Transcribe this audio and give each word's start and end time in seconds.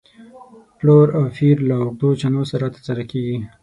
پلور 0.77 1.07
او 1.17 1.23
پېر 1.35 1.57
له 1.69 1.75
اوږدو 1.83 2.09
چنو 2.21 2.41
سره 2.51 2.65
تر 2.73 2.81
سره 2.87 3.03
کېږي. 3.11 3.37